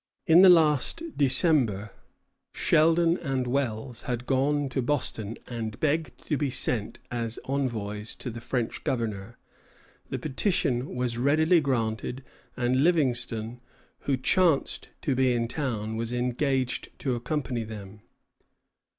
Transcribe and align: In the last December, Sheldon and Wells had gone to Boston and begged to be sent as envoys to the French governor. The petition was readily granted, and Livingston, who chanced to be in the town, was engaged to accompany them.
In 0.25 0.41
the 0.41 0.49
last 0.49 1.03
December, 1.15 1.91
Sheldon 2.55 3.17
and 3.19 3.45
Wells 3.45 4.01
had 4.01 4.25
gone 4.25 4.67
to 4.69 4.81
Boston 4.81 5.35
and 5.45 5.79
begged 5.79 6.17
to 6.25 6.37
be 6.37 6.49
sent 6.49 6.97
as 7.11 7.37
envoys 7.45 8.15
to 8.15 8.31
the 8.31 8.41
French 8.41 8.83
governor. 8.83 9.37
The 10.09 10.17
petition 10.17 10.95
was 10.95 11.19
readily 11.19 11.61
granted, 11.61 12.23
and 12.57 12.83
Livingston, 12.83 13.61
who 13.99 14.17
chanced 14.17 14.89
to 15.03 15.13
be 15.13 15.33
in 15.33 15.43
the 15.43 15.49
town, 15.49 15.97
was 15.97 16.11
engaged 16.11 16.89
to 16.97 17.13
accompany 17.13 17.63
them. 17.63 18.01